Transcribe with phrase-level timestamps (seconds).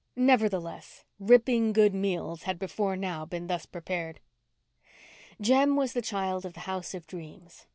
[0.15, 4.19] Nevertheless, ripping good meals had before now been thus prepared.
[5.39, 7.67] Jem was the child of the House of Dreams.